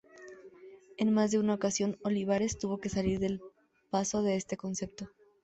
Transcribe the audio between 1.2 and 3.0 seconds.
de una ocasión, Olivares tuvo que